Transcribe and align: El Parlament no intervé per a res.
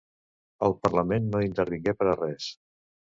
El 0.67 0.73
Parlament 0.85 1.27
no 1.33 1.41
intervé 1.47 1.93
per 1.99 2.09
a 2.15 2.17
res. 2.23 2.49